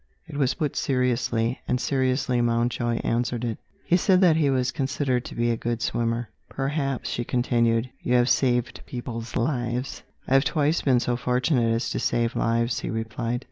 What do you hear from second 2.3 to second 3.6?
Mountjoy answered it.